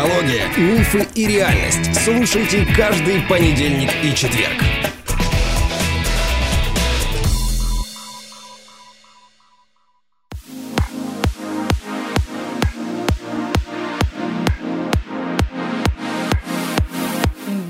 [0.00, 1.94] Психология, мифы и реальность.
[1.94, 4.54] Слушайте каждый понедельник и четверг.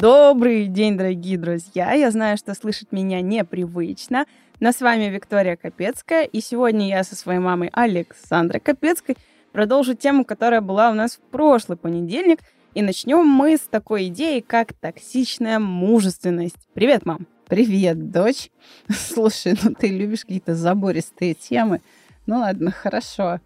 [0.01, 1.93] Добрый день, дорогие друзья!
[1.95, 4.27] Я знаю, что слышать меня непривычно,
[4.61, 9.17] но с вами Виктория Капецкая, и сегодня я со своей мамой Александрой Капецкой
[9.53, 12.41] продолжу тему, которая была у нас в прошлый понедельник,
[12.75, 16.69] и начнем мы с такой идеи, как токсичная мужественность.
[16.73, 17.27] Привет, мам!
[17.49, 18.51] Привет, дочь!
[18.89, 21.81] Слушай, ну ты любишь какие-то забористые темы.
[22.27, 23.41] Ну ладно, хорошо.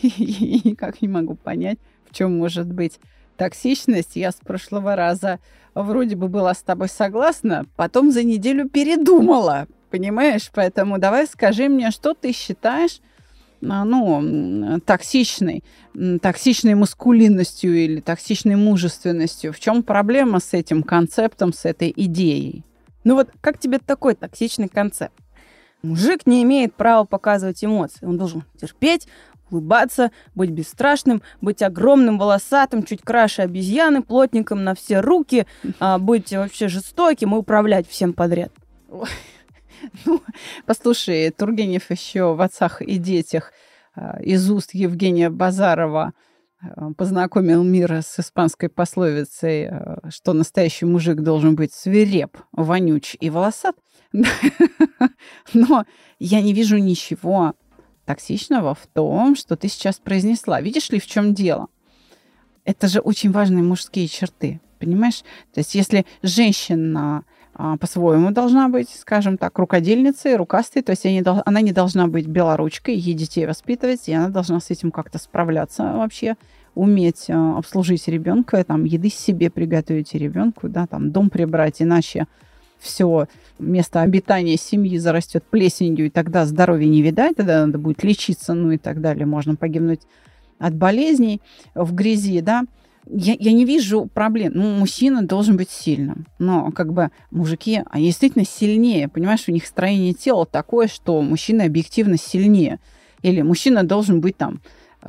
[0.00, 1.78] И никак не могу понять,
[2.10, 2.98] в чем может быть
[3.36, 4.16] токсичность.
[4.16, 5.38] Я с прошлого раза
[5.74, 10.50] вроде бы была с тобой согласна, потом за неделю передумала, понимаешь?
[10.54, 13.00] Поэтому давай скажи мне, что ты считаешь
[13.66, 15.64] ну, токсичной,
[16.20, 19.52] токсичной мускулинностью или токсичной мужественностью.
[19.52, 22.64] В чем проблема с этим концептом, с этой идеей?
[23.04, 25.14] Ну вот как тебе такой токсичный концепт?
[25.82, 28.04] Мужик не имеет права показывать эмоции.
[28.04, 29.06] Он должен терпеть,
[29.50, 35.46] улыбаться, быть бесстрашным, быть огромным, волосатым, чуть краше обезьяны, плотником на все руки,
[35.78, 38.52] а, быть вообще жестоким и управлять всем подряд.
[40.06, 40.22] Ну,
[40.66, 43.52] послушай, Тургенев еще в «Отцах и детях»
[43.94, 46.12] а, из уст Евгения Базарова
[46.60, 49.70] а, познакомил мир с испанской пословицей,
[50.10, 53.76] что настоящий мужик должен быть свиреп, вонюч и волосат.
[55.54, 55.84] Но
[56.18, 57.54] я не вижу ничего
[58.06, 60.60] токсичного в том, что ты сейчас произнесла.
[60.60, 61.68] Видишь ли, в чем дело?
[62.64, 65.22] Это же очень важные мужские черты, понимаешь?
[65.52, 67.22] То есть если женщина а,
[67.80, 72.96] по-своему должна быть, скажем так, рукодельницей, рукастой, то есть не, она не должна быть белоручкой,
[72.96, 76.36] ей детей воспитывать, и она должна с этим как-то справляться вообще,
[76.74, 82.26] уметь а, обслужить ребенка, там, еды себе приготовить ребенку, да, там, дом прибрать, иначе
[82.78, 83.26] все
[83.58, 88.70] место обитания семьи зарастет плесенью, и тогда здоровья не видать, тогда надо будет лечиться, ну
[88.72, 89.24] и так далее.
[89.24, 90.02] Можно погибнуть
[90.58, 91.40] от болезней
[91.74, 92.64] в грязи, да.
[93.08, 94.52] Я, я не вижу проблем.
[94.54, 96.26] Ну, мужчина должен быть сильным.
[96.38, 99.08] Но как бы мужики, они действительно сильнее.
[99.08, 102.80] Понимаешь, у них строение тела такое, что мужчина объективно сильнее.
[103.22, 104.60] Или мужчина должен быть там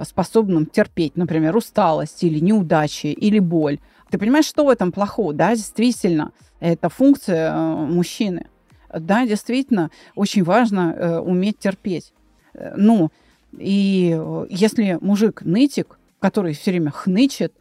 [0.04, 3.80] способным терпеть, например, усталость или неудачи, или боль.
[4.10, 5.34] Ты понимаешь, что в этом плохого?
[5.34, 8.48] Да, действительно, это функция э, мужчины.
[8.94, 12.14] Да, действительно, очень важно э, уметь терпеть.
[12.54, 13.12] Э, ну,
[13.58, 14.20] и
[14.50, 17.54] если мужик нытик, который все время хнычет,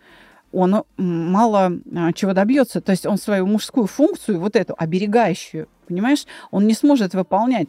[0.56, 1.72] он мало
[2.14, 2.80] чего добьется.
[2.80, 7.68] То есть он свою мужскую функцию, вот эту оберегающую, понимаешь, он не сможет выполнять.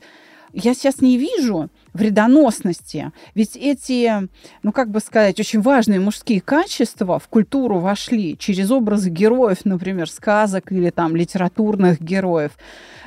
[0.54, 3.12] Я сейчас не вижу вредоносности.
[3.36, 4.30] Ведь эти,
[4.64, 10.10] ну как бы сказать, очень важные мужские качества в культуру вошли через образы героев, например,
[10.10, 12.52] сказок или там литературных героев.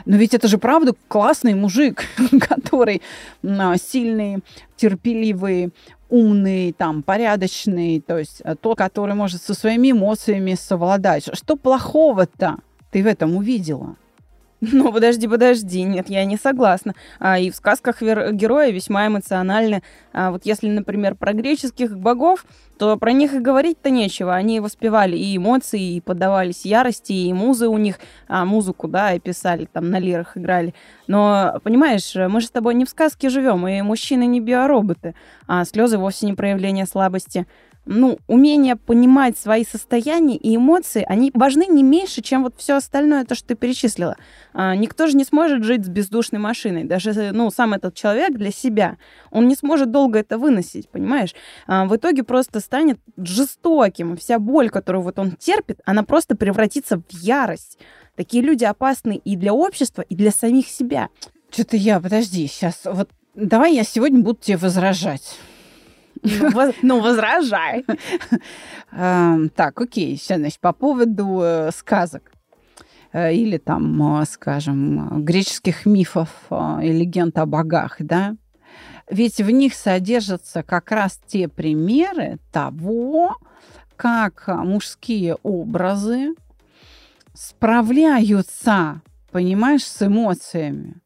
[0.05, 2.05] Но ведь это же правда классный мужик,
[2.49, 3.03] который
[3.43, 4.39] сильный,
[4.77, 5.71] терпеливый,
[6.09, 11.29] умный, там, порядочный, то есть э, тот, который может со своими эмоциями совладать.
[11.35, 12.57] Что плохого-то
[12.91, 13.97] ты в этом увидела?
[14.73, 16.95] Ну, подожди, подожди, нет, я не согласна.
[17.19, 19.83] А, и в сказках герои весьма эмоциональны.
[20.13, 22.45] А, вот если, например, про греческих богов,
[22.79, 24.35] то про них и говорить-то нечего.
[24.35, 29.19] Они воспевали и эмоции, и поддавались ярости, и музы у них, а, музыку, да, и
[29.19, 30.75] писали, там на лирах играли.
[31.07, 35.15] Но, понимаешь, мы же с тобой не в сказке живем, и мужчины не биороботы,
[35.47, 37.47] а слезы вовсе не проявление слабости
[37.87, 43.25] ну, умение понимать свои состояния и эмоции, они важны не меньше, чем вот все остальное,
[43.25, 44.17] то, что ты перечислила.
[44.53, 46.85] А, никто же не сможет жить с бездушной машиной.
[46.85, 48.97] Даже, ну, сам этот человек для себя,
[49.31, 51.35] он не сможет долго это выносить, понимаешь?
[51.67, 54.17] А, в итоге просто станет жестоким.
[54.17, 57.79] Вся боль, которую вот он терпит, она просто превратится в ярость.
[58.15, 61.09] Такие люди опасны и для общества, и для самих себя.
[61.51, 65.37] Что-то я, подожди, сейчас, вот давай я сегодня буду тебе возражать.
[66.83, 67.85] Ну, возражай.
[68.91, 72.33] Так, окей, все, значит, по поводу э, сказок
[73.13, 78.37] э, или там, э, скажем, греческих мифов и легенд о богах, да,
[79.09, 83.37] ведь в них содержатся как раз те примеры того,
[83.97, 86.35] как мужские образы
[87.35, 91.00] справляются, понимаешь, с эмоциями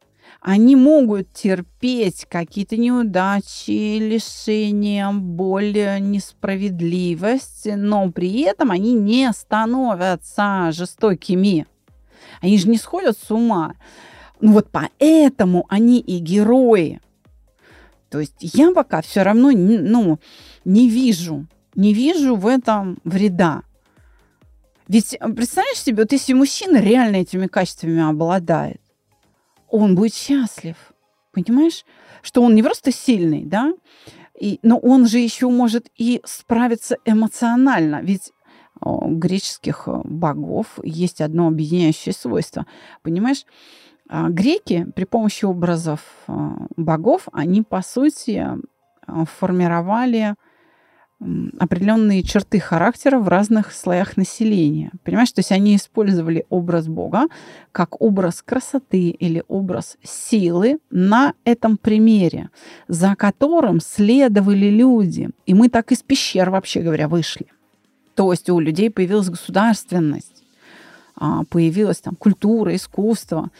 [0.45, 11.67] они могут терпеть какие-то неудачи, лишения, боль, несправедливость, но при этом они не становятся жестокими.
[12.41, 13.75] Они же не сходят с ума.
[14.41, 17.01] Ну вот поэтому они и герои.
[18.11, 20.21] То есть я пока все равно ну,
[20.65, 23.63] не вижу не вижу в этом вреда.
[24.89, 28.81] Ведь э, представляешь себе, вот если мужчина реально этими качествами обладает,
[29.69, 30.77] он будет счастлив.
[31.33, 31.85] Понимаешь?
[32.23, 33.73] Что он не просто сильный, да,
[34.39, 38.01] и, но он же еще может и справиться эмоционально.
[38.03, 38.33] Ведь
[38.81, 42.67] у греческих э, богов есть одно объединяющее свойство.
[43.03, 43.45] Понимаешь?
[44.09, 46.33] А, греки при помощи образов э,
[46.77, 48.47] богов, они, по сути,
[49.39, 50.35] формировали
[51.59, 54.91] определенные черты характера в разных слоях населения.
[55.05, 57.29] Понимаешь, то есть они использовали образ Бога
[57.73, 62.51] как образ красоты или образ силы на этом примере,
[62.89, 65.31] за которым следовали люди.
[65.47, 67.47] И мы так из пещер, вообще говоря, вышли.
[68.15, 70.45] То есть у людей появилась государственность,
[71.17, 73.51] а, появилась там культура, искусство.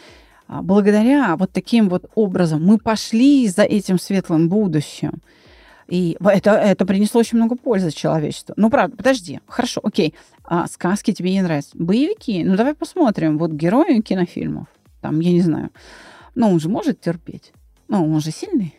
[0.47, 5.21] А, благодаря вот таким вот образом мы пошли за этим светлым будущим.
[5.87, 8.53] И это, это принесло очень много пользы человечеству.
[8.57, 9.39] Ну, правда, подожди.
[9.47, 10.15] Хорошо, окей.
[10.43, 11.71] А сказки тебе не нравятся?
[11.75, 12.43] Боевики?
[12.43, 13.37] Ну, давай посмотрим.
[13.37, 14.67] Вот герои кинофильмов.
[15.01, 15.69] Там, я не знаю.
[16.33, 17.53] Ну, он же может терпеть.
[17.87, 18.75] Ну, он же сильный.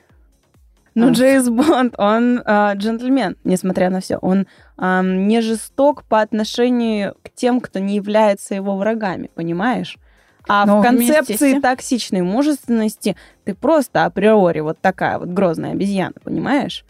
[0.96, 1.10] Ну, а.
[1.10, 4.16] Джеймс Бонд, он э, джентльмен, несмотря на все.
[4.16, 4.46] Он
[4.78, 9.98] э, не жесток по отношению к тем, кто не является его врагами, понимаешь?
[10.48, 16.84] А Но в концепции токсичной мужественности ты просто априори вот такая вот грозная обезьяна, понимаешь?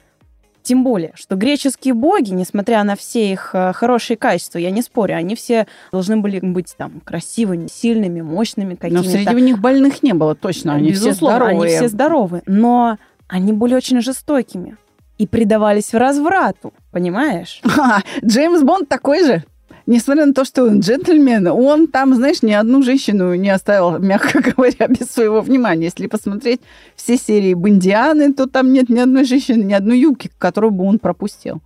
[0.66, 5.16] Тем более, что греческие боги, несмотря на все их э, хорошие качества, я не спорю,
[5.16, 9.04] они все должны были быть там красивыми, сильными, мощными какими-то.
[9.04, 10.74] Но среди них больных не было, точно.
[10.74, 11.68] Они Безусловно, все здоровые.
[11.68, 12.42] Они все здоровы.
[12.46, 12.98] Но
[13.28, 14.76] они были очень жестокими
[15.18, 17.60] и предавались разврату, понимаешь?
[17.78, 19.44] А, Джеймс Бонд такой же
[19.86, 24.40] несмотря на то, что он джентльмен, он там, знаешь, ни одну женщину не оставил, мягко
[24.56, 25.86] говоря, без своего внимания.
[25.86, 26.60] Если посмотреть
[26.94, 30.98] все серии Бондианы, то там нет ни одной женщины, ни одной юбки, которую бы он
[30.98, 31.62] пропустил.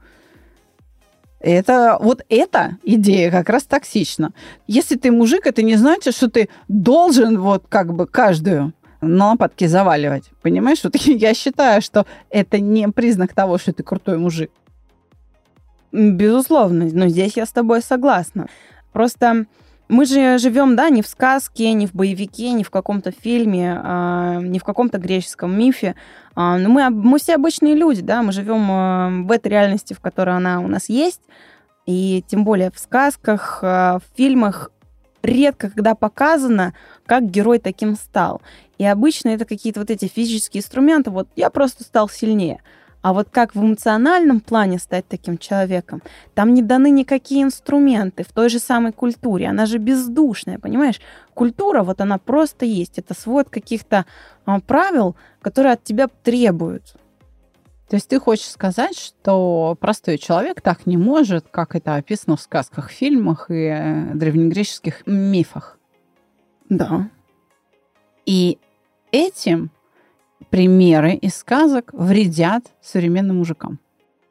[1.40, 4.32] Это вот эта идея как раз токсична.
[4.66, 9.66] Если ты мужик, это не значит, что ты должен вот как бы каждую на лопатки
[9.66, 10.24] заваливать.
[10.42, 10.80] Понимаешь?
[10.84, 14.50] Вот я считаю, что это не признак того, что ты крутой мужик.
[15.92, 18.46] Безусловно, но здесь я с тобой согласна.
[18.92, 19.46] Просто
[19.88, 24.40] мы же живем, да, не в сказке, не в боевике, не в каком-то фильме, а,
[24.40, 25.96] не в каком-то греческом мифе.
[26.36, 30.00] А, но мы, мы все обычные люди, да, мы живем а, в этой реальности, в
[30.00, 31.22] которой она у нас есть.
[31.86, 34.70] И тем более в сказках, а, в фильмах
[35.22, 36.72] редко когда показано,
[37.06, 38.42] как герой таким стал.
[38.78, 41.10] И обычно это какие-то вот эти физические инструменты.
[41.10, 42.62] Вот я просто стал сильнее.
[43.02, 46.02] А вот как в эмоциональном плане стать таким человеком,
[46.34, 49.48] там не даны никакие инструменты в той же самой культуре.
[49.48, 51.00] Она же бездушная, понимаешь?
[51.32, 52.98] Культура, вот она просто есть.
[52.98, 54.04] Это свод каких-то
[54.44, 56.94] а, правил, которые от тебя требуют.
[57.88, 62.40] То есть ты хочешь сказать, что простой человек так не может, как это описано в
[62.40, 65.76] сказках, фильмах и э, древнегреческих мифах?
[66.68, 67.10] Да.
[68.26, 68.58] И
[69.10, 69.72] этим
[70.50, 73.78] примеры из сказок вредят современным мужикам?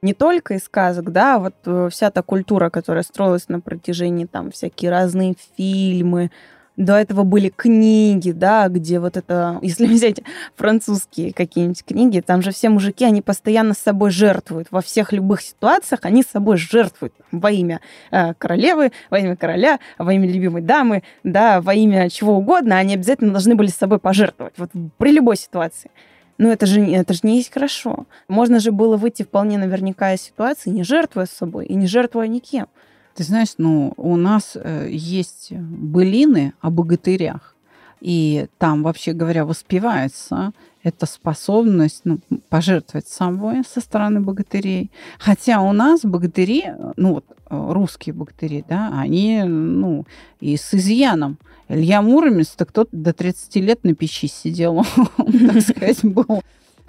[0.02, 4.52] Не только из сказок, да, вот э, вся та культура, которая строилась на протяжении там
[4.52, 6.32] всякие разные фильмы,
[6.80, 10.22] до этого были книги, да, где вот это, если взять
[10.56, 14.70] французские какие-нибудь книги, там же все мужики, они постоянно с собой жертвуют.
[14.72, 19.80] Во всех любых ситуациях они с собой жертвуют во имя э, королевы, во имя короля,
[19.98, 24.00] во имя любимой дамы, да, во имя чего угодно, они обязательно должны были с собой
[24.00, 24.54] пожертвовать.
[24.58, 25.92] Вот при любой ситуации.
[26.40, 28.08] Но это же, это же не есть хорошо.
[28.30, 32.68] Можно же было выйти вполне наверняка из ситуации, не жертвуя собой и не жертвуя никем.
[33.14, 37.56] Ты знаешь, ну, у нас э, есть былины о богатырях.
[38.00, 42.20] И там, вообще говоря, воспевается эта способность ну,
[42.50, 44.92] пожертвовать собой со стороны богатырей.
[45.18, 50.06] Хотя у нас богатыри, ну вот э, русские богатыри, да, они, ну,
[50.40, 51.38] и с изъяном.
[51.68, 54.84] Илья Муромец, так тот до 30 лет на печи сидел,
[55.18, 56.42] так сказать, был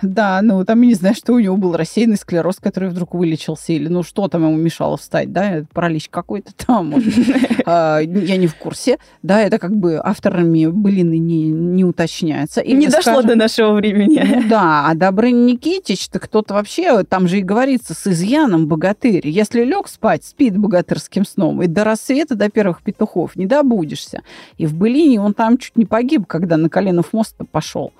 [0.03, 3.73] да, ну там, я не знаю, что у него был рассеянный склероз, который вдруг вылечился,
[3.73, 6.95] или ну что там ему мешало встать, да, паралич какой-то там,
[7.67, 12.63] а, я не в курсе, да, это как бы авторами былины не, не уточняется.
[12.65, 14.23] Не дошло до нашего времени.
[14.35, 19.27] Ну да, а Добрын Никитич, то кто-то вообще, там же и говорится, с изъяном богатырь.
[19.27, 24.23] Если лег спать, спит богатырским сном, и до рассвета, до первых петухов не добудешься.
[24.59, 27.93] И в былине он там чуть не погиб, когда на коленов моста пошел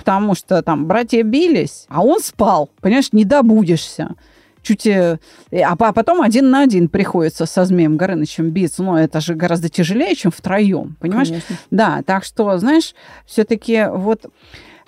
[0.00, 4.14] потому что там братья бились, а он спал, понимаешь, не добудешься.
[4.62, 5.18] Чуть, э,
[5.52, 8.82] а потом один на один приходится со Змеем Горынычем биться.
[8.82, 11.28] Но это же гораздо тяжелее, чем втроем, понимаешь?
[11.28, 11.56] Конечно.
[11.70, 12.94] Да, так что, знаешь,
[13.26, 14.26] все-таки вот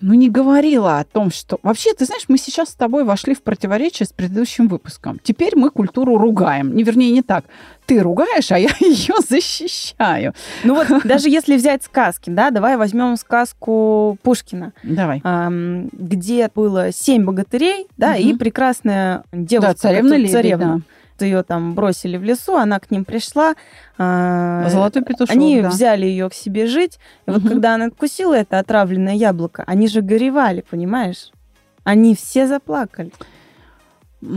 [0.02, 1.59] ну, не говорила о том, что...
[1.62, 5.21] Вообще, ты знаешь, мы сейчас с тобой вошли в противоречие с предыдущим выпуском.
[5.23, 6.75] Теперь мы культуру ругаем.
[6.75, 7.44] Не, вернее, не так.
[7.87, 10.35] Ты ругаешь, а я ее защищаю.
[10.64, 14.73] Ну вот, даже если взять сказки, да, давай возьмем сказку Пушкина.
[14.82, 15.23] Давай.
[15.92, 19.73] где было семь богатырей, да, и прекрасная девушка.
[19.73, 20.76] Да, царевна Лебедь, царевна.
[20.76, 20.80] да.
[21.21, 23.54] Ее там бросили в лесу, она к ним пришла.
[23.99, 25.69] а, Золотой петушок, Они да.
[25.69, 26.99] взяли ее к себе жить.
[27.26, 27.49] И вот Мгм.
[27.50, 31.31] когда она откусила это отравленное яблоко, они же горевали, понимаешь?
[31.85, 33.11] Они все заплакали.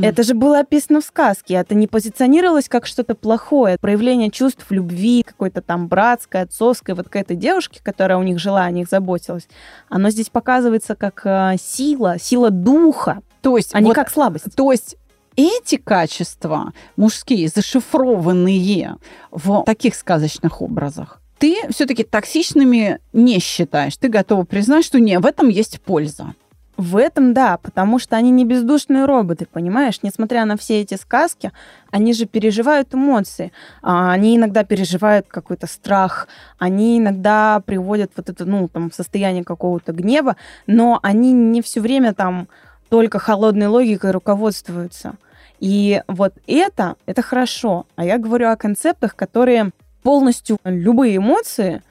[0.02, 1.54] Это же было описано в сказке.
[1.54, 3.78] Это не позиционировалось как что-то плохое.
[3.80, 8.64] Проявление чувств любви, какой-то там братской, отцовской, вот к этой девушке, которая у них жила,
[8.64, 9.48] о них заботилась.
[9.88, 14.46] Оно здесь показывается как э, сила, сила духа, То есть, а не вот, как слабость.
[14.56, 14.98] то есть
[15.36, 18.96] эти качества мужские, зашифрованные
[19.32, 23.98] в таких сказочных образах, ты все-таки токсичными не считаешь.
[23.98, 26.34] Ты готова признать, что не, в этом есть польза.
[26.78, 30.00] В этом да, потому что они не бездушные роботы, понимаешь?
[30.04, 31.54] Несмотря на все эти сказки,
[31.90, 33.54] они же переживают эмоции.
[33.82, 36.28] А, Они иногда переживают какой-то страх,
[36.60, 40.36] они иногда приводят вот это, ну, там, состояние какого-то гнева,
[40.68, 42.50] но они не все время там
[42.90, 45.16] только холодной логикой руководствуются.
[45.66, 47.88] И вот это, это хорошо.
[47.96, 49.72] А я говорю о концептах, которые
[50.04, 51.82] полностью любые эмоции,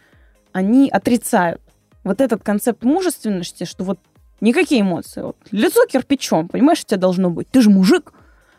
[0.52, 1.60] они отрицают.
[2.04, 3.98] Вот этот концепт мужественности, что вот
[4.44, 5.22] Никакие эмоции.
[5.22, 7.48] Вот, лицо кирпичом, понимаешь, у тебя должно быть.
[7.48, 8.12] Ты же мужик.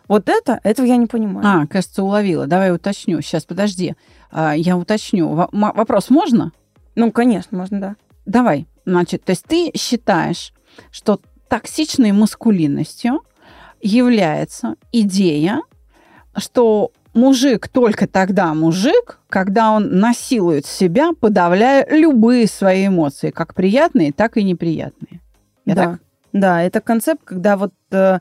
[0.07, 1.63] Вот это, этого я не понимаю.
[1.63, 2.47] А, кажется, уловила.
[2.47, 3.21] Давай уточню.
[3.21, 3.93] Сейчас, подожди.
[4.31, 5.29] А, Я уточню.
[5.51, 6.51] Вопрос можно?
[6.95, 7.95] Ну, конечно, можно, да.
[8.25, 8.67] Давай.
[8.85, 10.53] Значит, то есть ты считаешь,
[10.89, 13.21] что токсичной маскулинностью
[13.85, 15.61] является идея,
[16.35, 24.11] что мужик только тогда мужик, когда он насилует себя, подавляя любые свои эмоции, как приятные,
[24.11, 25.21] так и неприятные.
[25.65, 25.83] Я да.
[25.83, 25.99] так?
[26.33, 28.19] Да, это концепт, когда вот э,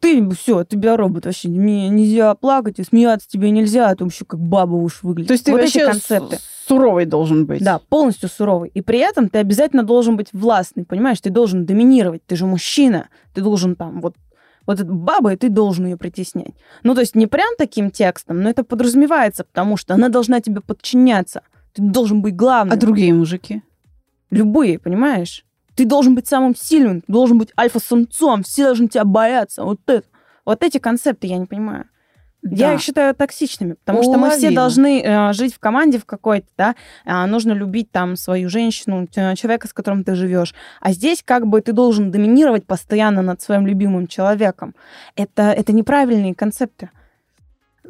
[0.00, 4.40] ты все, тебя робот вообще, мне нельзя плакать, и смеяться тебе нельзя, ты вообще как
[4.40, 5.28] баба уж выглядишь.
[5.28, 6.38] То есть ты вот вообще эти концепты.
[6.66, 7.62] суровый должен быть.
[7.62, 8.70] Да, полностью суровый.
[8.74, 11.20] И при этом ты обязательно должен быть властный, понимаешь?
[11.20, 13.08] Ты должен доминировать, ты же мужчина.
[13.34, 14.14] Ты должен там вот
[14.66, 16.54] вот эта баба, и ты должен ее притеснять.
[16.82, 20.60] Ну, то есть не прям таким текстом, но это подразумевается, потому что она должна тебе
[20.60, 21.42] подчиняться.
[21.72, 22.72] Ты должен быть главным.
[22.72, 23.62] А другие мужики?
[24.30, 25.44] Любые, понимаешь?
[25.74, 29.64] Ты должен быть самым сильным, ты должен быть альфа-самцом, все должны тебя бояться.
[29.64, 30.06] Вот это.
[30.44, 31.86] Вот эти концепты я не понимаю.
[32.44, 32.74] Я Да.
[32.74, 36.74] их считаю токсичными, потому что мы все должны э, жить в команде в какой-то, да,
[37.06, 40.54] А, нужно любить там свою женщину, человека, с которым ты живешь.
[40.80, 44.74] А здесь как бы ты должен доминировать постоянно над своим любимым человеком.
[45.16, 46.90] Это, это неправильные концепты.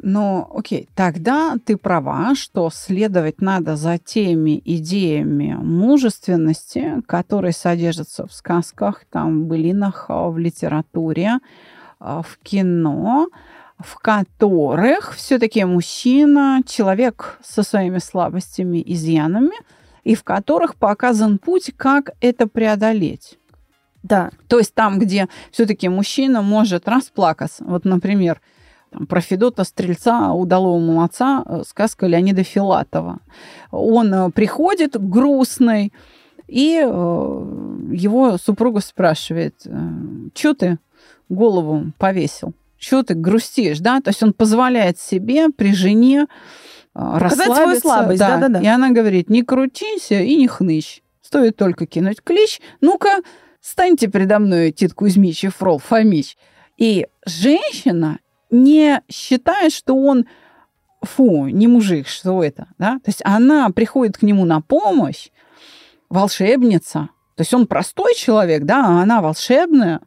[0.01, 8.33] Ну, окей, тогда ты права, что следовать надо за теми идеями мужественности, которые содержатся в
[8.33, 11.39] сказках, там, в былинах, в литературе,
[11.99, 13.27] а, в кино,
[13.79, 19.55] в которых все-таки мужчина, человек со своими слабостями, изъянами,
[20.03, 23.37] и в которых показан путь, как это преодолеть.
[24.03, 27.63] Да, То есть там, где все-таки мужчина может расплакаться.
[27.65, 28.39] Вот, например,
[28.91, 33.17] там, про Федота Стрельца, удалого молодца, э, сказка Леонида Филатова.
[33.71, 35.91] Он э, приходит грустный,
[36.47, 39.55] и э, его супруга спрашивает,
[40.35, 40.77] что ты
[41.27, 42.53] голову повесил?
[42.85, 43.99] Что ты грустишь, да?
[43.99, 46.27] То есть он позволяет себе при жене
[46.93, 47.81] э, Показать свою расслабиться.
[47.81, 48.61] слабость, да-да-да.
[48.61, 51.01] И она говорит, не крутись и не хнычь.
[51.23, 52.61] Стоит только кинуть клич.
[52.81, 53.21] Ну-ка,
[53.59, 56.37] станьте передо мной, Тит Кузьмич и Фрол Фомич.
[56.77, 58.19] И женщина
[58.51, 60.27] не считает, что он,
[61.01, 62.99] фу, не мужик, что это, да?
[63.03, 65.29] То есть она приходит к нему на помощь,
[66.09, 67.09] волшебница.
[67.35, 70.01] То есть он простой человек, да, а она волшебная,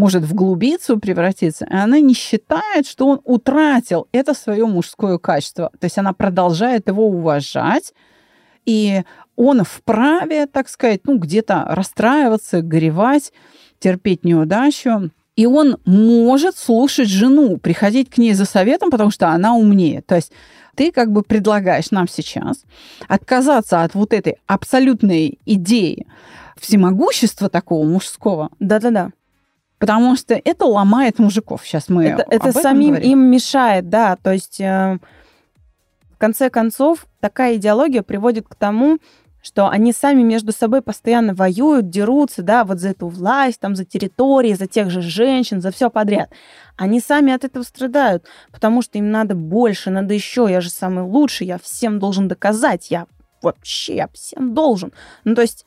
[0.00, 5.70] может в глубицу превратиться, и она не считает, что он утратил это свое мужское качество.
[5.78, 7.92] То есть она продолжает его уважать,
[8.64, 9.02] и
[9.36, 13.32] он вправе, так сказать, ну, где-то расстраиваться, горевать,
[13.78, 15.10] терпеть неудачу.
[15.36, 20.02] И он может слушать жену, приходить к ней за советом, потому что она умнее.
[20.02, 20.32] То есть
[20.76, 22.64] ты как бы предлагаешь нам сейчас
[23.08, 26.06] отказаться от вот этой абсолютной идеи
[26.58, 29.10] всемогущества такого мужского, да-да-да.
[29.80, 31.62] Потому что это ломает мужиков.
[31.64, 33.12] Сейчас мы это, это самим говорим.
[33.12, 34.16] им мешает, да.
[34.16, 34.98] То есть, э,
[36.12, 38.98] в конце концов, такая идеология приводит к тому,
[39.42, 43.86] что они сами между собой постоянно воюют, дерутся, да, вот за эту власть, там, за
[43.86, 46.30] территории, за тех же женщин, за все подряд.
[46.76, 51.04] Они сами от этого страдают, потому что им надо больше, надо еще, я же самый
[51.04, 53.06] лучший, я всем должен доказать, я
[53.40, 54.92] вообще, я всем должен.
[55.24, 55.64] Ну, то есть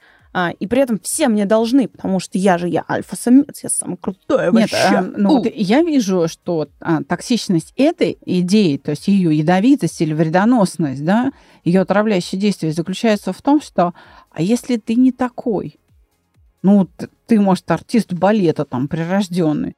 [0.49, 4.45] и при этом все мне должны, потому что я же я альфа-самец, я самый крутой
[4.45, 4.77] Нет, вообще.
[4.77, 10.11] а, ну, вот я вижу, что а, токсичность этой идеи, то есть ее ядовитость или
[10.13, 11.31] вредоносность, да,
[11.63, 13.93] ее отравляющее действие заключается в том, что
[14.31, 15.79] а если ты не такой,
[16.63, 16.89] ну,
[17.27, 19.75] ты может, артист балета там прирожденный,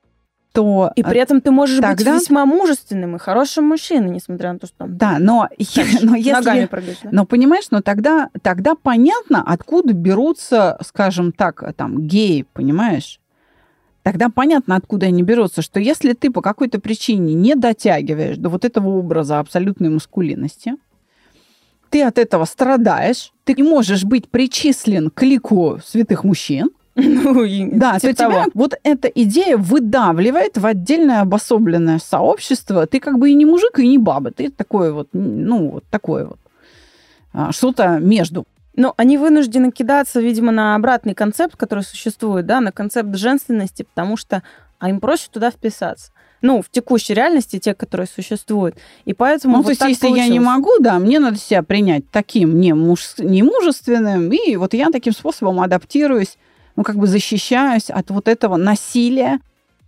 [0.56, 4.60] то И при этом ты можешь тогда- быть весьма мужественным и хорошим мужчиной, несмотря на
[4.60, 6.98] то, что там да, но, знаешь, но ногами если прыгаешь.
[7.04, 7.10] да?
[7.12, 13.20] Но понимаешь, но тогда, тогда понятно, откуда берутся, скажем так, там, геи, понимаешь?
[14.04, 18.64] Тогда понятно, откуда они берутся, что если ты по какой-то причине не дотягиваешь до вот
[18.64, 20.76] этого образа абсолютной маскулинности,
[21.90, 26.70] ты от этого страдаешь, ты не можешь быть причислен к лику святых мужчин,
[27.26, 28.52] Ну, и да, типа то тебя того.
[28.54, 32.88] вот эта идея выдавливает в отдельное обособленное сообщество.
[32.88, 34.32] Ты как бы и не мужик, и не баба.
[34.32, 36.40] Ты такой вот, ну, вот такое вот.
[37.34, 38.46] а, Что-то между.
[38.78, 44.18] Ну, они вынуждены кидаться, видимо, на обратный концепт, который существует, да, на концепт женственности, потому
[44.18, 44.42] что
[44.80, 46.12] а им проще туда вписаться.
[46.42, 48.76] Ну, в текущей реальности, те, которые существуют.
[49.06, 50.46] И поэтому Ну, вот то есть, если я не получилось.
[50.48, 55.62] могу, да, мне надо себя принять таким не муж- немужественным, и вот я таким способом
[55.62, 56.38] адаптируюсь,
[56.76, 59.40] ну, как бы защищаюсь от вот этого насилия,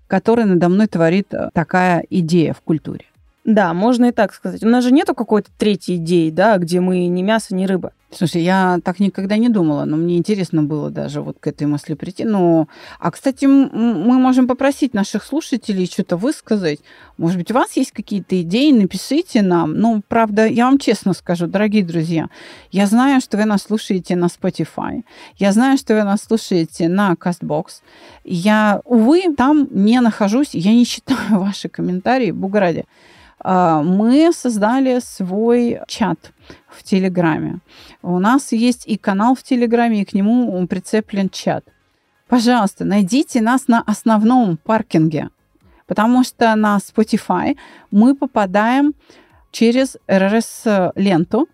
[0.08, 3.06] которое надо мной творит э, такая идея в культуре.
[3.48, 4.62] Да, можно и так сказать.
[4.62, 7.94] У нас же нету какой-то третьей идеи, да, где мы ни мясо, ни рыба.
[8.12, 11.94] Слушай, я так никогда не думала, но мне интересно было даже вот к этой мысли
[11.94, 12.26] прийти.
[12.26, 12.68] Ну,
[13.00, 16.82] а, кстати, мы можем попросить наших слушателей что-то высказать.
[17.18, 19.76] Может быть, у вас есть какие-то идеи, напишите нам.
[19.76, 22.28] Ну, правда, я вам честно скажу, дорогие друзья,
[22.72, 25.04] я знаю, что вы нас слушаете на Spotify,
[25.38, 27.66] я знаю, что вы нас слушаете на CastBox.
[28.26, 32.84] Я, увы, там не нахожусь, я не читаю ваши комментарии, Бугради.
[33.44, 36.32] Мы создали свой чат
[36.70, 37.60] в Телеграме.
[38.02, 41.64] У нас есть и канал в Телеграме, и к нему прицеплен чат.
[42.28, 45.30] Пожалуйста, найдите нас на основном паркинге,
[45.86, 47.58] потому что на Spotify
[47.90, 48.94] мы попадаем
[49.52, 51.48] через RSS-ленту,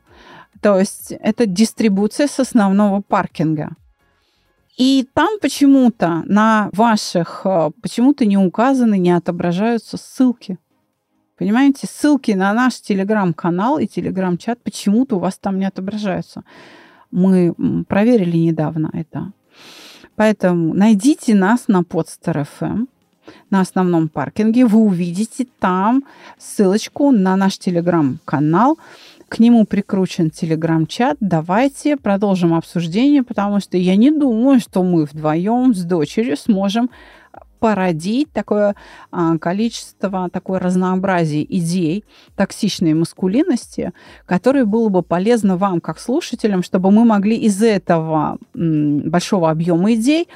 [0.62, 3.72] то есть это дистрибуция с основного паркинга.
[4.78, 10.58] И там почему-то на ваших, э, почему-то не указаны, не отображаются ссылки.
[11.38, 16.44] Понимаете, ссылки на наш телеграм-канал и телеграм-чат почему-то у вас там не отображаются.
[17.12, 17.54] Мы
[17.88, 19.32] проверили недавно это.
[20.16, 22.88] Поэтому найдите нас на Podster FM,
[23.50, 24.66] на основном паркинге.
[24.66, 26.04] Вы увидите там
[26.38, 28.78] ссылочку на наш телеграм-канал.
[29.28, 31.18] К нему прикручен телеграм-чат.
[31.20, 36.92] Давайте продолжим обсуждение, потому что я не думаю, что мы вдвоем с дочерью сможем
[37.64, 38.76] породить такое
[39.10, 42.04] а, количество, такое разнообразие идей
[42.36, 43.94] токсичной маскулинности,
[44.26, 50.28] которое было бы полезно вам, как слушателям, чтобы мы могли из этого большого объема идей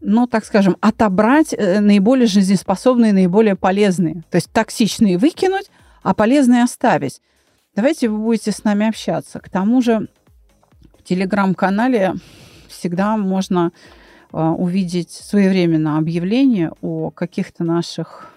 [0.00, 4.24] ну, так скажем, отобрать э, наиболее жизнеспособные, наиболее полезные.
[4.30, 5.70] То есть токсичные выкинуть,
[6.02, 7.20] а полезные оставить.
[7.76, 9.38] Давайте вы будете с нами общаться.
[9.38, 10.08] К тому же
[10.98, 12.14] в телеграм-канале
[12.66, 13.70] всегда можно
[14.32, 18.32] увидеть своевременно объявление о каких-то наших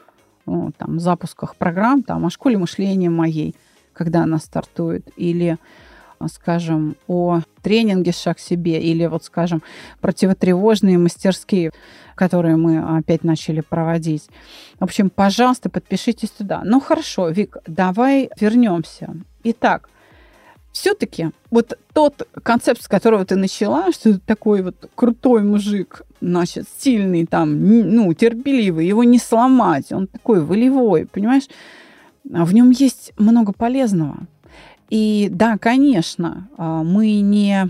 [0.46, 3.56] ну, там, запусках программ, там, о школе мышления моей,
[3.94, 5.58] когда она стартует, или
[6.28, 9.62] скажем, о тренинге «Шаг себе» или, вот, скажем,
[10.02, 11.72] противотревожные мастерские,
[12.16, 14.28] которые мы опять начали проводить.
[14.80, 16.62] В общем, пожалуйста, подпишитесь туда.
[16.64, 19.14] Ну, хорошо, Вик, давай вернемся.
[19.44, 19.90] Итак,
[20.76, 26.68] все-таки вот тот концепт, с которого ты начала, что ты такой вот крутой мужик, значит,
[26.78, 31.48] сильный там, ну, терпеливый, его не сломать, он такой волевой, понимаешь?
[32.26, 34.18] В нем есть много полезного.
[34.90, 37.70] И да, конечно, мы не,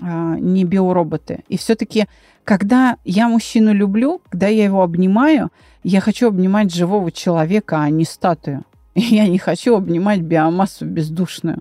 [0.00, 1.40] не биороботы.
[1.48, 2.06] И все-таки,
[2.44, 5.50] когда я мужчину люблю, когда я его обнимаю,
[5.82, 8.62] я хочу обнимать живого человека, а не статую.
[8.94, 11.58] Я не хочу обнимать биомассу бездушную.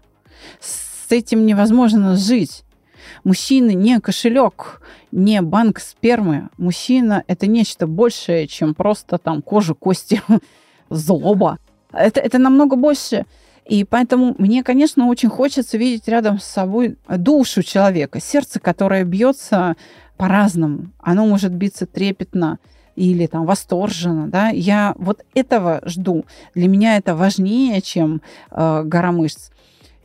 [0.59, 2.63] С этим невозможно жить.
[3.23, 6.49] Мужчина не кошелек, не банк спермы.
[6.57, 10.21] Мужчина– это нечто большее, чем просто там кожа, кости,
[10.89, 11.59] злоба.
[11.91, 13.25] Это, это намного больше.
[13.65, 19.75] И поэтому мне, конечно, очень хочется видеть рядом с собой душу человека, сердце, которое бьется
[20.17, 20.91] по-разному.
[20.99, 22.59] Оно может биться трепетно
[22.95, 24.49] или там восторженно, да.
[24.49, 26.25] Я вот этого жду.
[26.53, 28.21] Для меня это важнее, чем
[28.51, 29.49] э, гора мышц.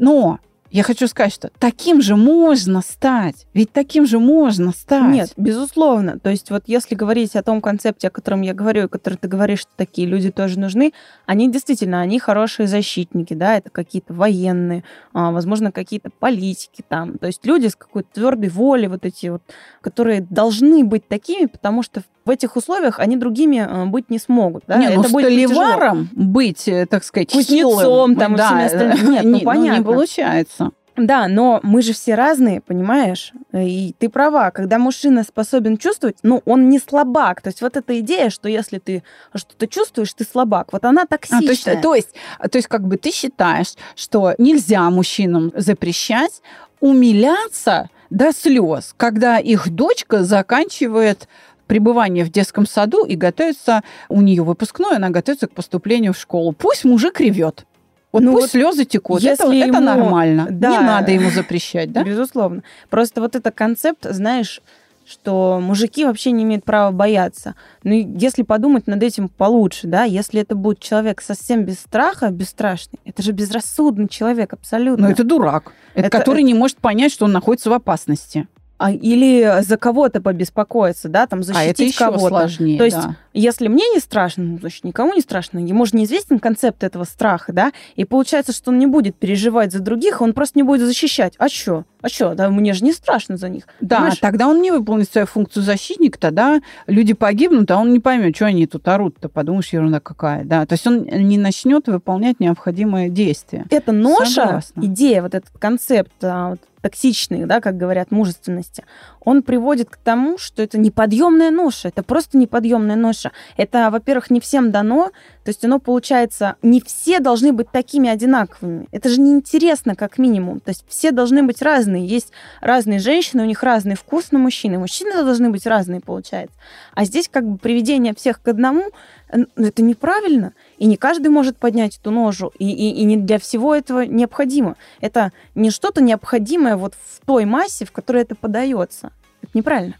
[0.01, 0.41] Но
[0.73, 3.47] Я хочу сказать, что таким же можно стать.
[3.55, 5.13] Ведь таким же можно стать.
[5.13, 6.21] Нет, безусловно.
[6.21, 9.27] То есть вот если говорить о том концепте, о котором я говорю, и который ты
[9.27, 10.93] говоришь, что такие люди тоже нужны,
[11.27, 17.19] они действительно, они хорошие защитники, да, это какие-то военные, а, возможно, какие-то политики там.
[17.19, 19.43] То есть люди с какой-то твердой волей, вот эти вот,
[19.81, 24.65] которые должны быть такими, потому что в этих условиях они другими а, быть не смогут.
[24.67, 24.79] Да?
[24.79, 29.13] Не, ну, это будет столиваром быть, э, так сказать, Кузнецом там и да, всеми остальными.
[29.13, 29.79] Нет, ну, не, понятно.
[29.79, 30.71] не получается.
[30.97, 33.33] Да, но мы же все разные, понимаешь?
[33.53, 37.41] И ты права, когда мужчина способен чувствовать, ну, он не слабак.
[37.41, 39.03] То есть вот эта идея, что если ты
[39.35, 41.41] что-то чувствуешь, ты слабак, вот она А, токсичная.
[41.41, 42.15] то, есть, то, есть,
[42.51, 46.43] то есть, как бы ты считаешь, что нельзя мужчинам запрещать
[46.81, 51.29] умиляться до слез, когда их дочка заканчивает
[51.71, 56.53] пребывание в детском саду и готовится, у нее выпускной, она готовится к поступлению в школу.
[56.53, 57.65] Пусть мужик ревет.
[58.13, 59.23] Вот Ну пусть вот слезы текут.
[59.23, 60.49] Это, если это ему- нормально.
[60.51, 60.71] да.
[60.71, 62.03] Не надо ему запрещать, да?
[62.03, 62.65] Безусловно.
[62.89, 64.61] Просто вот этот концепт, знаешь,
[65.07, 67.55] что мужики вообще не имеют права бояться.
[67.85, 72.31] Ну, и если подумать над этим получше, да, если это будет человек совсем без страха,
[72.31, 75.07] бесстрашный, это же безрассудный человек абсолютно.
[75.07, 78.49] Но это дурак, это, Это- который не может понять, что он находится в опасности.
[78.83, 82.29] А, или за кого-то побеспокоиться, да, там а это защитить еще кого-то.
[82.29, 82.79] сложнее.
[82.79, 83.17] То есть да.
[83.33, 85.59] Если мне не страшно, ну, значит, никому не страшно.
[85.59, 87.73] Ему же неизвестен концепт этого страха, да?
[87.95, 91.35] И получается, что он не будет переживать за других, он просто не будет защищать.
[91.39, 91.85] А что?
[92.03, 92.35] А что?
[92.35, 93.65] Да мне же не страшно за них.
[93.81, 94.19] Да, Понимаешь?
[94.19, 98.47] тогда он не выполнит свою функцию защитника, тогда люди погибнут, а он не поймет, что
[98.47, 100.45] они тут орут-то, подумаешь, ерунда какая.
[100.45, 103.67] Да, то есть он не начнет выполнять необходимые действия.
[103.71, 104.81] Эта ноша, Согласна.
[104.81, 108.85] идея, вот этот концепт а, вот, токсичный, да, как говорят, мужественности,
[109.21, 113.33] он приводит к тому, что это неподъемная ноша, это просто неподъемная ноша.
[113.57, 115.11] Это, во-первых, не всем дано,
[115.45, 118.87] то есть оно получается, не все должны быть такими одинаковыми.
[118.93, 120.61] Это же неинтересно, как минимум.
[120.61, 122.07] То есть все должны быть разные.
[122.07, 126.57] Есть разные женщины, у них разный вкус на мужчин, и мужчины должны быть разные, получается.
[126.95, 128.85] А здесь как бы приведение всех к одному,
[129.33, 130.53] н- ну, это неправильно.
[130.79, 134.77] И не каждый может поднять эту ножу, и, и, и не для всего этого необходимо.
[135.01, 139.13] Это не что-то необходимое вот в той массе, в которой это подается.
[139.43, 139.95] Это неправильно.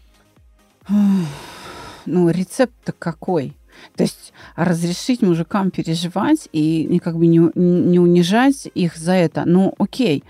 [2.05, 3.55] Ну, рецепт-то какой?
[3.95, 9.43] То есть разрешить мужикам переживать и как бы не, не унижать их за это.
[9.45, 10.23] Ну, окей,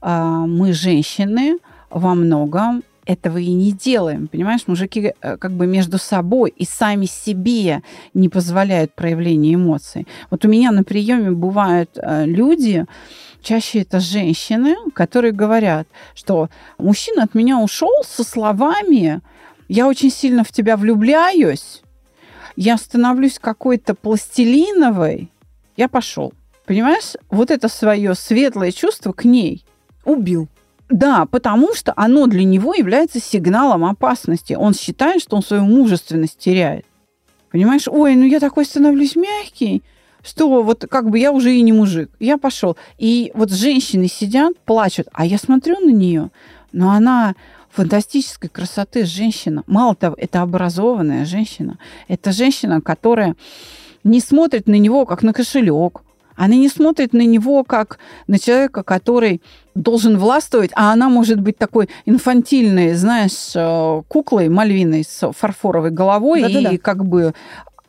[0.00, 1.58] а, мы женщины
[1.90, 4.28] во многом этого и не делаем.
[4.28, 7.82] Понимаешь, мужики э, как бы между собой и сами себе
[8.14, 10.06] не позволяют проявления эмоций.
[10.30, 12.86] Вот у меня на приеме бывают э, люди,
[13.42, 19.20] чаще это женщины, которые говорят, что мужчина от меня ушел со словами
[19.68, 21.82] «я очень сильно в тебя влюбляюсь»,
[22.56, 25.30] я становлюсь какой-то пластилиновой,
[25.76, 26.32] я пошел.
[26.66, 29.64] Понимаешь, вот это свое светлое чувство к ней.
[30.04, 30.48] Убил.
[30.90, 34.52] Да, потому что оно для него является сигналом опасности.
[34.52, 36.84] Он считает, что он свою мужественность теряет.
[37.50, 39.82] Понимаешь, ой, ну я такой становлюсь мягкий,
[40.22, 42.10] что вот как бы я уже и не мужик.
[42.18, 42.76] Я пошел.
[42.98, 46.30] И вот женщины сидят, плачут, а я смотрю на нее,
[46.72, 47.34] но она
[47.70, 49.62] фантастической красоты женщина.
[49.66, 51.78] Мало того, это образованная женщина.
[52.08, 53.36] Это женщина, которая
[54.04, 56.02] не смотрит на него как на кошелек.
[56.36, 59.40] Она не смотрит на него как на человека, который
[59.74, 66.42] должен властвовать, а она может быть такой инфантильной, знаешь, э, куклой Мальвиной с фарфоровой головой,
[66.42, 66.70] Да-да-да.
[66.70, 67.34] и как бы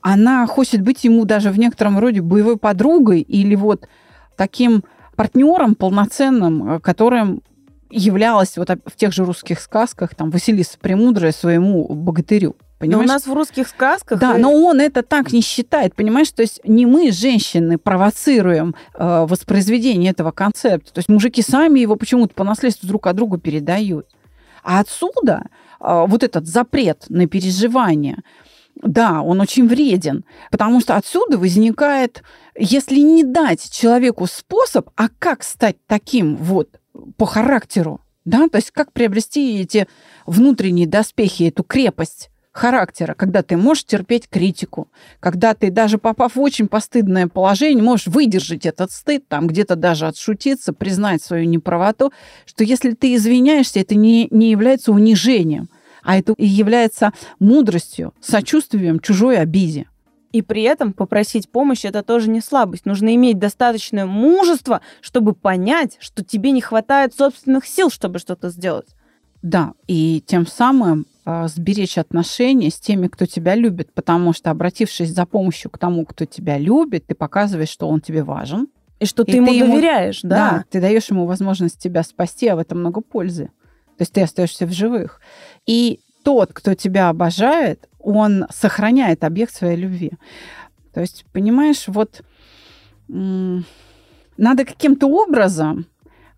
[0.02, 3.88] она хочет быть ему даже в некотором роде боевой подругой или вот
[4.36, 4.84] таким
[5.16, 7.42] партнером полноценным, э, которым
[7.90, 12.56] являлась вот в тех же русских сказках там Василиса Премудрая своему богатырю.
[12.80, 13.10] Но у Понимаешь?
[13.10, 14.20] нас в русских сказках...
[14.20, 16.30] Да, э, но он это так не считает, понимаешь?
[16.32, 20.94] То есть не мы, женщины, провоцируем э, воспроизведение этого концепта.
[20.94, 24.08] То есть мужики сами его почему-то по наследству друг от друга передают.
[24.64, 25.44] А отсюда
[25.80, 28.24] э, вот этот запрет на переживание,
[28.76, 32.24] да, он очень вреден, потому что отсюда возникает,
[32.58, 36.82] если не дать человеку способ, а как стать таким вот
[37.16, 39.88] по характеру, да, то есть как приобрести эти
[40.26, 44.88] внутренние доспехи, эту крепость характера, когда ты можешь терпеть критику,
[45.20, 50.08] когда ты, даже попав в очень постыдное положение, можешь выдержать этот стыд, там где-то даже
[50.08, 52.14] отшутиться, признать свою неправоту,
[52.46, 55.68] что если ты извиняешься, это не, не является унижением,
[56.02, 59.88] а это и является мудростью, сочувствием чужой обиде.
[60.32, 62.86] И при этом попросить помощи это тоже не слабость.
[62.86, 68.88] Нужно иметь достаточное мужество, чтобы понять, что тебе не хватает собственных сил, чтобы что-то сделать.
[69.42, 75.26] Да, и тем самым сберечь отношения с теми, кто тебя любит, потому что, обратившись за
[75.26, 78.68] помощью к тому, кто тебя любит, ты показываешь, что он тебе важен,
[79.00, 80.52] И что ты и ему ты доверяешь, ему, да.
[80.52, 83.46] Да, ты даешь ему возможность тебя спасти, а в этом много пользы.
[83.98, 85.20] То есть ты остаешься в живых.
[85.66, 90.12] И тот, кто тебя обожает, он сохраняет объект своей любви.
[90.94, 92.22] То есть, понимаешь, вот
[93.08, 95.88] надо каким-то образом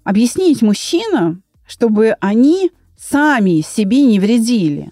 [0.04, 4.91] объяснить мужчинам, чтобы они сами себе не вредили.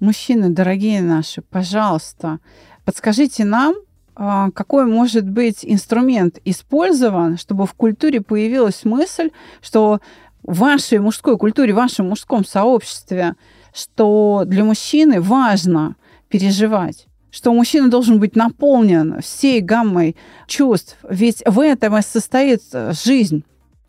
[0.00, 2.38] Мужчины, дорогие наши, пожалуйста,
[2.84, 3.74] подскажите нам,
[4.14, 9.30] а, какой может быть инструмент использован, чтобы в культуре появилась мысль,
[9.62, 10.00] что
[10.42, 13.34] в вашей мужской культуре, в вашем мужском сообществе,
[13.74, 15.96] что для мужчины важно
[16.28, 20.16] переживать, что мужчина должен быть наполнен всей гаммой
[20.46, 22.62] чувств, ведь в этом и состоит
[23.04, 23.44] жизнь.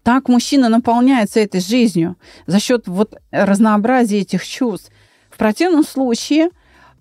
[0.07, 2.15] Так мужчина наполняется этой жизнью
[2.45, 4.89] за счет вот разнообразия этих чувств.
[5.29, 6.51] В противном случае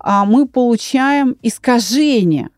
[0.00, 2.48] а, мы получаем искажение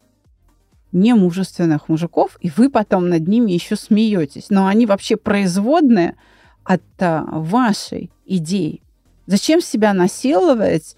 [0.91, 4.47] немужественных мужиков, и вы потом над ними еще смеетесь.
[4.49, 6.17] Но они вообще производные
[6.65, 8.81] от а, вашей идеи.
[9.27, 10.97] Зачем себя насиловать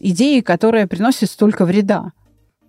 [0.00, 2.12] идеей, которая приносит столько вреда?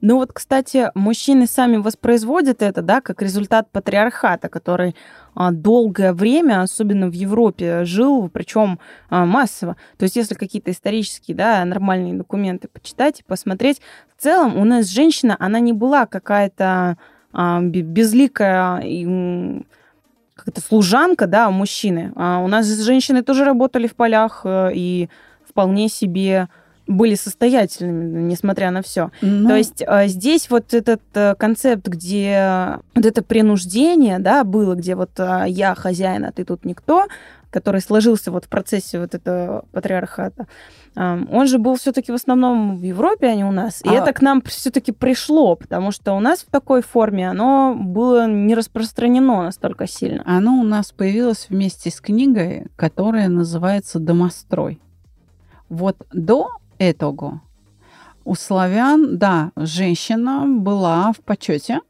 [0.06, 4.98] Ну вот, кстати, мужчины сами воспроизводят это, да, как результат патриархата, который
[5.34, 9.78] а, долгое время, особенно в Европе, жил, причем а, массово.
[9.98, 13.80] То есть, если какие-то исторические, да, нормальные документы почитать и посмотреть,
[14.18, 16.98] в целом у нас женщина, она не была какая-то
[17.32, 18.84] а, безликая
[20.36, 22.12] как-то служанка, да, мужчины.
[22.16, 25.10] У нас женщины тоже работали в полях э, и
[25.48, 26.50] вполне себе
[26.88, 29.12] были состоятельными, несмотря на все.
[29.22, 29.48] Ну...
[29.48, 34.96] То есть э, здесь вот этот э, концепт, где вот это принуждение, да, было, где
[34.96, 35.12] вот
[35.48, 37.08] я хозяин, а ты тут никто,
[37.50, 40.48] который сложился вот в процессе вот этого патриархата,
[40.96, 43.82] он же был все-таки в основном в Европе, а не у нас.
[43.84, 43.93] И а...
[43.93, 48.54] это к нам все-таки пришло, потому что у нас в такой форме оно было не
[48.54, 50.24] распространено настолько сильно.
[50.26, 54.80] Оно у нас появилось вместе с книгой, которая называется «Домострой».
[55.69, 56.50] Вот до
[56.89, 57.41] этого
[58.26, 61.82] у славян, да, женщина была в почете,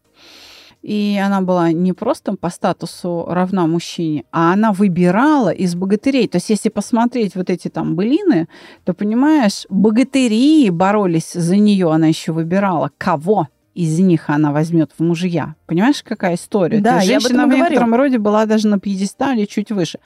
[0.81, 6.27] и она была не просто по статусу равна мужчине, а она выбирала из богатырей.
[6.27, 8.49] То есть если посмотреть вот эти там былины,
[8.83, 15.01] то, понимаешь, богатыри боролись за нее, она еще выбирала, кого из них она возьмет в
[15.01, 15.55] мужья.
[15.67, 16.79] Понимаешь, какая история?
[16.79, 18.03] Да, есть, женщина в некотором говорю.
[18.03, 19.99] роде была даже на пьедестале чуть выше.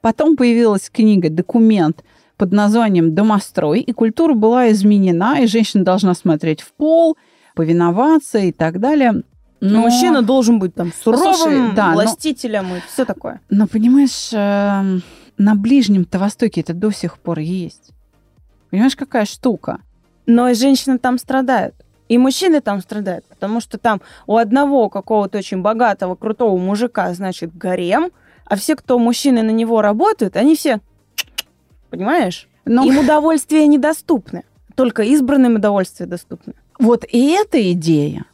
[0.00, 2.02] Потом появилась книга, документ
[2.44, 7.16] под названием «Домострой», и культура была изменена, и женщина должна смотреть в пол,
[7.54, 9.22] повиноваться и так далее.
[9.62, 9.80] Но...
[9.80, 12.76] Мужчина должен быть там суровым, Слушай, да, властителем но...
[12.76, 13.40] и все такое.
[13.48, 15.00] Но понимаешь, э,
[15.38, 17.92] на Ближнем-то Востоке это до сих пор есть.
[18.68, 19.78] Понимаешь, какая штука?
[20.26, 21.74] Но и женщины там страдают.
[22.10, 27.56] И мужчины там страдают, потому что там у одного какого-то очень богатого, крутого мужика, значит,
[27.56, 28.10] гарем,
[28.44, 30.82] а все, кто мужчины на него работают, они все,
[31.96, 32.48] понимаешь?
[32.64, 32.84] Но...
[32.84, 34.44] Им удовольствия недоступны.
[34.74, 36.54] Только избранным удовольствия доступны.
[36.78, 38.24] Вот и эта идея,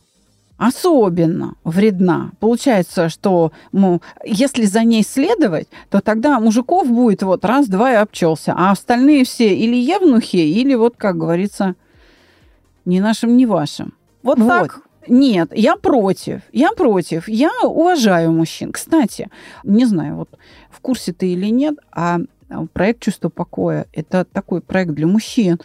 [0.56, 2.32] особенно вредна.
[2.40, 8.54] Получается, что ну, если за ней следовать, то тогда мужиков будет вот раз-два и обчелся,
[8.56, 11.74] а остальные все или евнухи, или вот, как говорится,
[12.86, 13.92] не нашим, не вашим.
[14.22, 14.48] Вот, вот.
[14.48, 14.80] так.
[15.08, 16.42] Нет, я против.
[16.52, 17.28] Я против.
[17.28, 18.72] Я уважаю мужчин.
[18.72, 19.28] Кстати,
[19.64, 20.28] не знаю, вот
[20.70, 22.20] в курсе ты или нет, а
[22.72, 25.60] проект «Чувство покоя»– это такой проект для мужчин,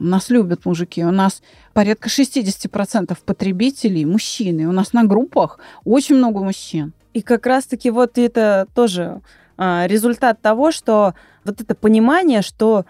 [0.00, 1.04] нас любят мужики.
[1.04, 4.68] У нас порядка 60% потребителей мужчины.
[4.68, 6.92] У нас на группах очень много мужчин.
[7.14, 9.20] И как раз-таки вот это тоже
[9.56, 12.84] а, результат того, что вот это понимание, что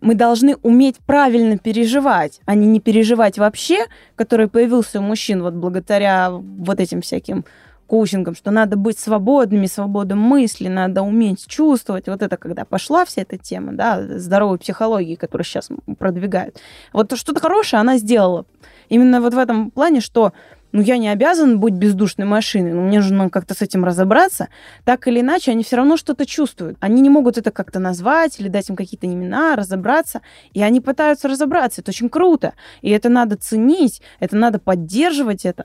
[0.00, 3.84] мы должны уметь правильно переживать, а не не переживать вообще,
[4.14, 7.44] который появился у мужчин вот благодаря вот этим всяким
[7.88, 12.06] коучингом, что надо быть свободными, свобода мысли, надо уметь чувствовать.
[12.06, 16.60] Вот это когда пошла вся эта тема, да, здоровой психологии, которую сейчас продвигают.
[16.92, 18.44] Вот что-то хорошее она сделала.
[18.88, 20.32] Именно вот в этом плане, что
[20.70, 24.48] ну, я не обязан быть бездушной машиной, но мне нужно как-то с этим разобраться.
[24.84, 26.76] Так или иначе, они все равно что-то чувствуют.
[26.80, 30.20] Они не могут это как-то назвать или дать им какие-то имена, разобраться.
[30.52, 31.80] И они пытаются разобраться.
[31.80, 32.52] Это очень круто.
[32.82, 35.64] И это надо ценить, это надо поддерживать это.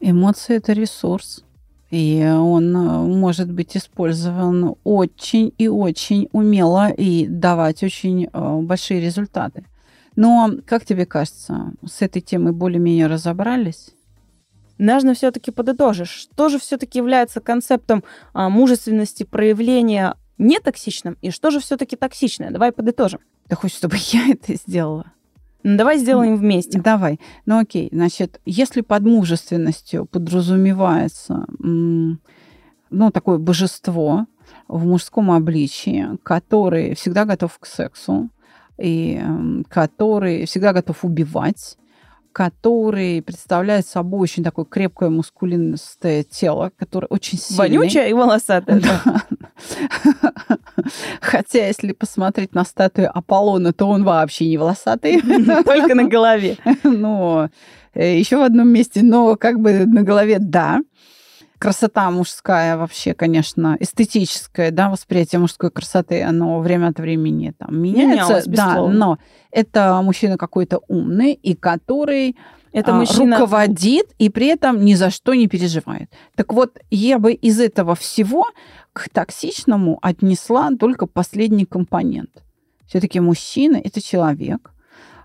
[0.00, 1.44] Эмоции– это ресурс.
[1.90, 9.00] И он э, может быть использован очень и очень умело и давать очень э, большие
[9.00, 9.64] результаты.
[10.14, 13.90] Но, как тебе кажется, с этой темой более-менее разобрались?
[14.78, 21.60] Нужно все-таки подытожить, что же все-таки является концептом а, мужественности проявления нетоксичным, и что же
[21.60, 22.50] все-таки токсичное?
[22.50, 23.20] Давай подытожим.
[23.48, 25.12] Ты хочешь, чтобы я это сделала?
[25.62, 26.80] Ну, давай сделаем вместе.
[26.80, 27.20] Давай.
[27.46, 34.26] Ну окей, значит, если под мужественностью подразумевается ну, такое божество
[34.68, 38.30] в мужском обличии, который всегда готов к сексу,
[38.78, 39.22] и
[39.68, 41.76] который всегда готов убивать,
[42.32, 47.68] который представляет собой очень такое крепкое мускулинистое тело, которое очень сильное.
[47.68, 48.80] Вонючее и волосатое.
[48.80, 49.22] Да.
[51.20, 55.20] Хотя, если посмотреть на статую Аполлона, то он вообще не волосатый.
[55.64, 56.56] Только на голове.
[56.84, 57.48] Ну,
[57.94, 60.80] еще в одном месте, но как бы на голове да
[61.60, 68.42] красота мужская вообще, конечно, эстетическое, да, восприятие мужской красоты, оно время от времени там меняется,
[68.50, 69.18] да, но
[69.52, 72.36] это мужчина какой-то умный и который
[72.72, 73.38] это а, мужчина...
[73.38, 76.10] руководит и при этом ни за что не переживает.
[76.34, 78.46] Так вот, я бы из этого всего
[78.94, 82.42] к токсичному отнесла только последний компонент.
[82.86, 84.72] Все-таки мужчина это человек,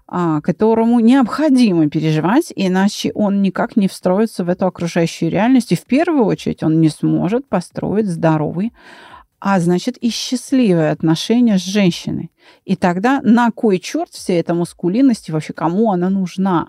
[0.07, 5.71] которому необходимо переживать, иначе он никак не встроится в эту окружающую реальность.
[5.71, 8.71] И в первую очередь он не сможет построить здоровый,
[9.39, 12.31] а значит и счастливые отношения с женщиной.
[12.65, 16.67] И тогда на кой черт вся эта мускулинность и вообще кому она нужна?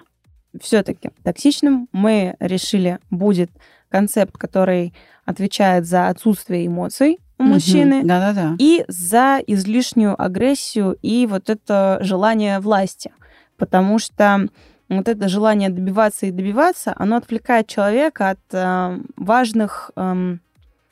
[0.61, 3.51] Все-таки токсичным мы решили будет
[3.91, 4.95] концепт, который
[5.27, 8.09] отвечает за отсутствие эмоций, у мужчины угу.
[8.09, 8.57] да, да, да.
[8.59, 13.13] и за излишнюю агрессию и вот это желание власти
[13.57, 14.49] потому что
[14.89, 20.37] вот это желание добиваться и добиваться, оно отвлекает человека от э, важных э,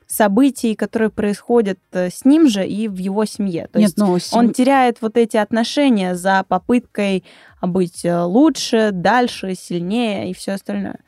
[0.06, 3.68] событий, которые происходят э, с ним же и в его семье.
[3.72, 4.38] То Нет, есть ну, сем...
[4.38, 7.24] он теряет вот эти отношения за попыткой
[7.62, 11.00] быть э, лучше, дальше, сильнее и все остальное.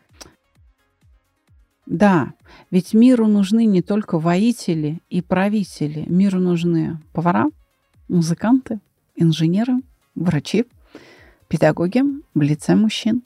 [1.86, 2.32] Да,
[2.70, 6.04] ведь миру нужны не только воители и правители.
[6.08, 7.46] Миру нужны повара,
[8.08, 8.80] музыканты,
[9.14, 9.74] инженеры,
[10.16, 10.64] врачи,
[11.48, 12.02] педагоги
[12.34, 13.22] в лице мужчин.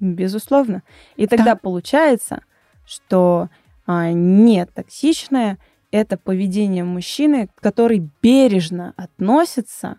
[0.00, 0.82] Безусловно.
[1.16, 1.56] И тогда да.
[1.56, 2.42] получается,
[2.86, 3.48] что
[3.86, 5.58] а, не токсичное
[5.90, 9.96] это поведение мужчины, который бережно относится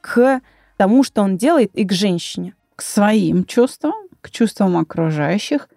[0.00, 0.40] к
[0.76, 2.54] тому, что он делает, и к женщине.
[2.74, 5.68] К своим чувствам, к чувствам окружающих,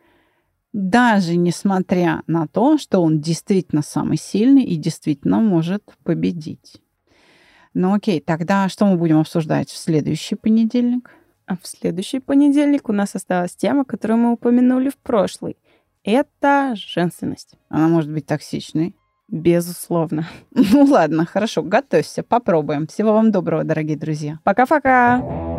[0.74, 6.82] даже несмотря на то, что он действительно самый сильный и действительно может победить.
[7.80, 11.12] Ну окей, тогда что мы будем обсуждать в следующий понедельник?
[11.46, 15.56] А в следующий понедельник у нас осталась тема, которую мы упомянули в прошлый.
[16.04, 17.54] Это женственность.
[17.70, 18.98] Она может быть токсичной.
[19.30, 20.28] Безусловно.
[20.52, 22.86] Ну ладно, хорошо, готовься, попробуем.
[22.86, 24.40] Всего вам доброго, дорогие друзья.
[24.44, 25.59] Пока-пока.